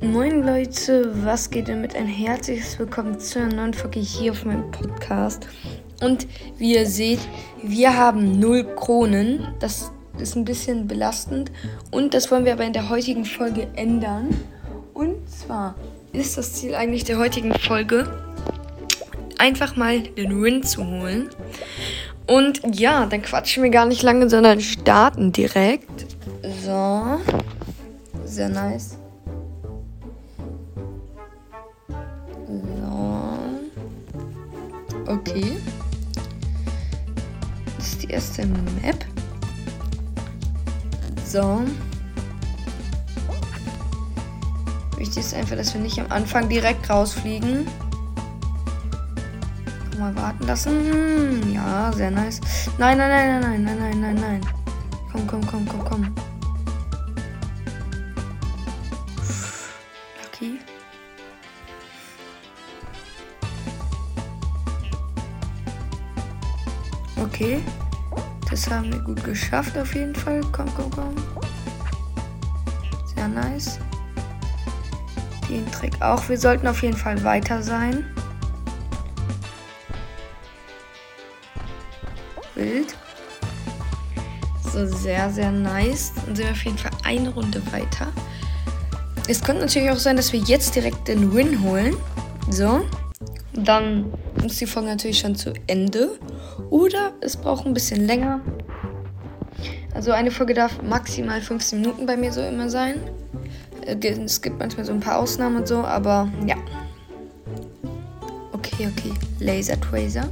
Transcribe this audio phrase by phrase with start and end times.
[0.00, 4.44] Moin Leute, was geht denn mit ein herzliches Willkommen zu einer neuen Folge hier auf
[4.44, 5.48] meinem Podcast.
[6.00, 7.18] Und wie ihr seht,
[7.64, 9.48] wir haben null Kronen.
[9.58, 9.90] Das
[10.20, 11.50] ist ein bisschen belastend.
[11.90, 14.28] Und das wollen wir aber in der heutigen Folge ändern.
[14.94, 15.74] Und zwar
[16.12, 18.08] ist das Ziel eigentlich der heutigen Folge,
[19.36, 21.28] einfach mal den Win zu holen.
[22.28, 26.06] Und ja, dann quatschen wir gar nicht lange, sondern starten direkt.
[26.64, 27.18] So.
[28.24, 28.96] Sehr nice.
[35.08, 35.56] Okay.
[37.78, 39.04] Das ist die erste Map.
[41.24, 41.62] So.
[44.98, 47.66] Wichtig ist einfach, dass wir nicht am Anfang direkt rausfliegen.
[49.98, 51.52] Mal warten lassen.
[51.54, 52.40] Ja, sehr nice.
[52.76, 54.40] Nein, nein, nein, nein, nein, nein, nein, nein.
[55.10, 56.14] Komm, komm, komm, komm, komm.
[60.22, 60.58] Lucky.
[67.40, 67.60] Okay.
[68.50, 70.40] Das haben wir gut geschafft auf jeden Fall.
[70.50, 71.14] Komm, komm, komm.
[73.14, 73.78] Sehr nice.
[75.48, 76.28] Den Trick auch.
[76.28, 78.04] Wir sollten auf jeden Fall weiter sein.
[82.56, 82.96] Wild.
[84.72, 86.12] So, sehr, sehr nice.
[86.16, 88.08] Dann sind wir auf jeden Fall eine Runde weiter.
[89.28, 91.96] Es könnte natürlich auch sein, dass wir jetzt direkt den Win holen.
[92.50, 92.84] So.
[93.52, 94.12] Dann
[94.44, 96.18] ist die Folge natürlich schon zu Ende.
[96.70, 98.40] Oder es braucht ein bisschen länger.
[99.94, 103.00] Also eine Folge darf maximal 15 Minuten bei mir so immer sein.
[103.86, 106.56] Äh, es gibt manchmal so ein paar Ausnahmen und so, aber ja.
[108.52, 109.12] Okay, okay.
[109.38, 110.28] Laser Tracer.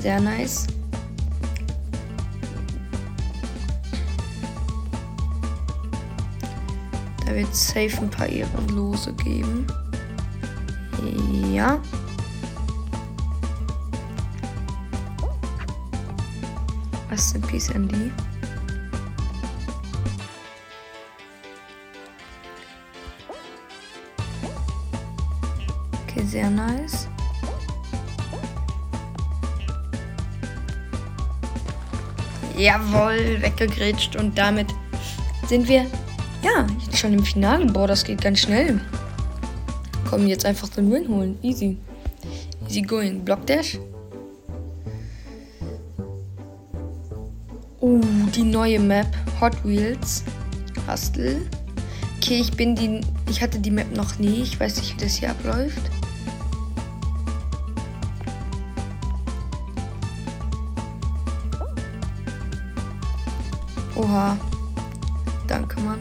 [0.00, 0.66] Sehr nice.
[7.26, 9.66] Da wird safe ein paar Ehrenlose geben.
[11.52, 11.80] Ja.
[17.14, 18.10] Rest in Peace, Andy.
[26.08, 27.06] Okay, sehr nice.
[32.58, 34.74] Jawohl, weggegrätscht und damit
[35.46, 35.86] sind wir
[36.42, 37.66] ja schon im Finale.
[37.66, 38.80] Boah, das geht ganz schnell.
[40.10, 41.38] Kommen jetzt einfach den Win holen.
[41.42, 41.78] Easy.
[42.66, 43.24] Easy going.
[43.24, 43.78] Block Dash.
[47.84, 48.00] Uh,
[48.34, 49.14] die neue Map.
[49.42, 50.24] Hot Wheels.
[50.88, 51.42] Hustle.
[52.16, 53.02] Okay, ich bin die.
[53.28, 54.40] Ich hatte die Map noch nie.
[54.40, 55.82] Ich weiß nicht, wie das hier abläuft.
[63.96, 64.38] Oha.
[65.46, 66.00] Danke, Mann.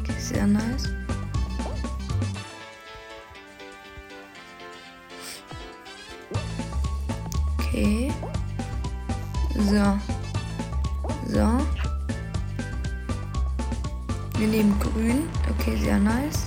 [0.00, 0.95] Okay, sehr nice.
[7.76, 8.10] Okay.
[9.54, 10.00] So.
[11.28, 11.58] So.
[14.38, 15.28] Wir nehmen grün.
[15.50, 16.46] Okay, sehr nice.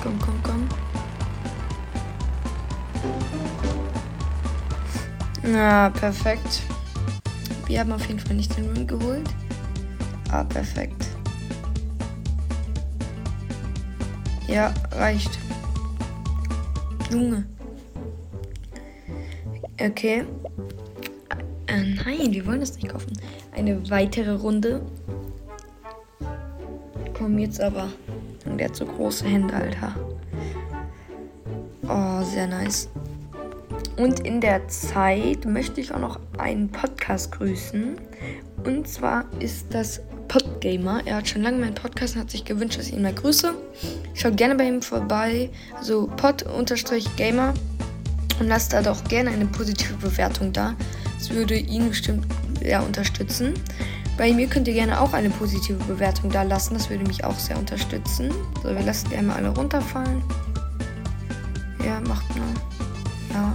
[0.00, 0.91] Komm, komm, komm.
[5.42, 6.62] Na, perfekt.
[7.66, 9.28] Wir haben auf jeden Fall nicht den Win geholt.
[10.30, 11.06] Ah, perfekt.
[14.46, 15.38] Ja, reicht.
[17.10, 17.46] Junge.
[19.80, 20.24] Okay.
[21.66, 23.12] Äh, nein, wir wollen das nicht kaufen.
[23.52, 24.82] Eine weitere Runde.
[27.14, 27.88] Kommen jetzt aber.
[28.44, 29.94] Und der hat so große Hände, Alter.
[31.94, 32.88] Oh, sehr nice.
[33.98, 37.96] Und in der Zeit möchte ich auch noch einen Podcast grüßen.
[38.64, 41.02] Und zwar ist das Podgamer.
[41.04, 43.52] Er hat schon lange meinen Podcast und hat sich gewünscht, dass ich ihn mal grüße.
[44.14, 45.50] Schaut gerne bei ihm vorbei.
[45.76, 47.52] Also pod-gamer.
[48.40, 50.74] Und lasst da doch gerne eine positive Bewertung da.
[51.18, 52.26] Das würde ihn bestimmt
[52.60, 53.52] sehr unterstützen.
[54.16, 56.72] Bei mir könnt ihr gerne auch eine positive Bewertung da lassen.
[56.72, 58.30] Das würde mich auch sehr unterstützen.
[58.62, 60.22] So, wir lassen die einmal alle runterfallen.
[61.84, 62.46] Ja, macht mal.
[63.32, 63.52] Ja.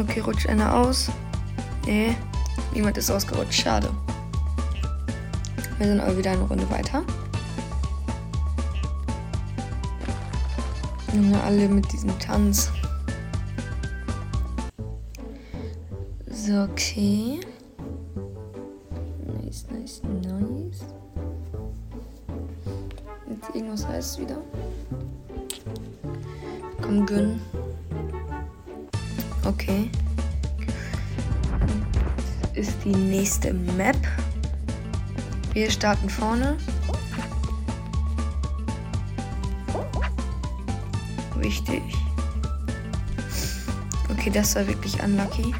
[0.00, 1.10] Okay, rutscht einer aus.
[1.86, 2.16] Nee,
[2.72, 3.62] niemand ist ausgerutscht.
[3.62, 3.90] Schade.
[5.78, 7.02] Wir sind aber wieder eine Runde weiter.
[11.14, 12.70] Junge, alle mit diesem Tanz.
[16.40, 17.38] So, okay.
[19.26, 20.80] Nice, nice, nice.
[23.28, 24.38] Jetzt irgendwas heißt wieder.
[26.80, 27.42] Komm, gönn.
[29.44, 29.90] Okay.
[32.54, 33.98] Ist die nächste Map.
[35.52, 36.56] Wir starten vorne.
[41.36, 41.82] Wichtig.
[44.10, 45.54] Okay, das war wirklich unlucky.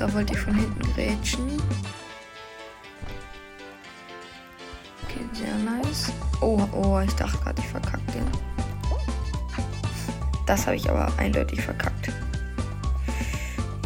[0.00, 1.60] Da wollte ich von hinten grätschen.
[5.04, 6.10] Okay, sehr nice.
[6.40, 8.24] Oh, oh, ich dachte gerade, ich verkackt den.
[10.46, 12.10] Das habe ich aber eindeutig verkackt.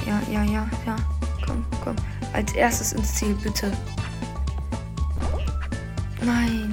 [0.07, 0.97] Ja, ja, ja, ja.
[1.45, 1.97] Komm, komm.
[2.33, 3.73] Als erstes ins Ziel, bitte.
[6.23, 6.73] Nein.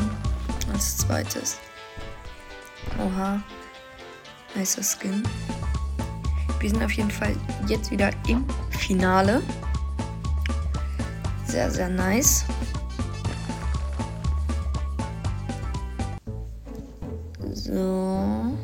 [0.72, 1.58] Als zweites.
[3.00, 3.42] Oha.
[4.54, 5.24] Nicer Skin.
[6.60, 7.36] Wir sind auf jeden Fall
[7.68, 8.46] jetzt wieder im
[8.82, 9.42] Finale.
[11.46, 12.44] Sehr, sehr nice.
[17.54, 18.58] So.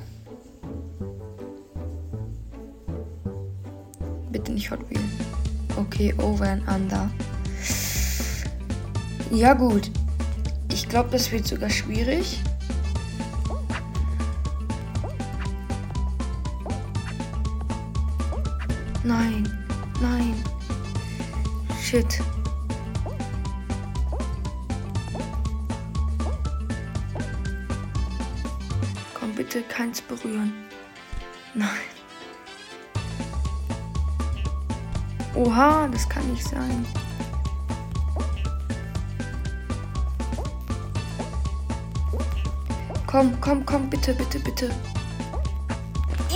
[4.32, 5.00] Bitte nicht Hot Wheel.
[5.78, 7.10] Okay, over and under.
[9.32, 9.92] Ja gut.
[10.74, 12.42] Ich glaube, das wird sogar schwierig.
[19.04, 19.57] Nein,
[20.02, 20.44] nein.
[21.82, 22.20] Shit.
[29.14, 30.54] Komm bitte, keins berühren.
[31.54, 31.70] Nein.
[35.36, 36.86] Oha, das kann nicht sein.
[43.06, 44.70] Komm, komm, komm, bitte, bitte, bitte.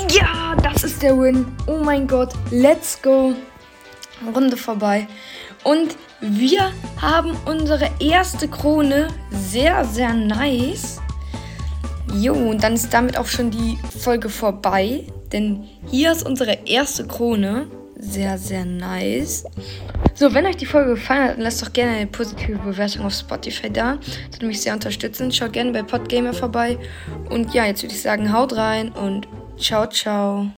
[0.09, 1.45] Ja, das ist der Win.
[1.67, 3.33] Oh mein Gott, let's go.
[4.29, 5.07] Runde vorbei.
[5.63, 6.71] Und wir
[7.01, 9.07] haben unsere erste Krone.
[9.31, 10.99] Sehr, sehr nice.
[12.13, 15.05] Jo, und dann ist damit auch schon die Folge vorbei.
[15.31, 17.67] Denn hier ist unsere erste Krone.
[17.97, 19.45] Sehr, sehr nice.
[20.15, 23.13] So, wenn euch die Folge gefallen hat, dann lasst doch gerne eine positive Bewertung auf
[23.13, 23.97] Spotify da.
[23.97, 25.31] Das würde mich sehr unterstützen.
[25.31, 26.77] Schaut gerne bei Podgamer vorbei.
[27.29, 29.27] Und ja, jetzt würde ich sagen, haut rein und
[29.57, 30.49] ciao, ciao.